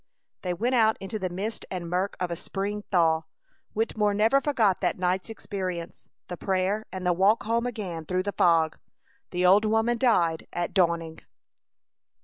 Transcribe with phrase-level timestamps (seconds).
[0.41, 3.21] They went out into the mist and murk of a spring thaw.
[3.75, 8.31] Wittemore never forgot that night's experience the prayer, and the walk home again through the
[8.31, 8.79] fog.
[9.29, 11.19] The old woman died at dawning.